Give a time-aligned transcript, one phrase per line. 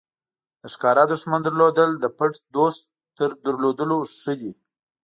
[0.61, 2.81] د ښکاره دښمن لرل د پټ دوست
[3.17, 4.51] تر لرل ښه دي.